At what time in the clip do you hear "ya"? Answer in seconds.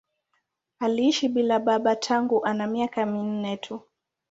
1.53-1.59